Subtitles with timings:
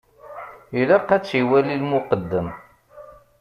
[0.79, 2.47] Ilaq ad tt-iwali lmuqeddem.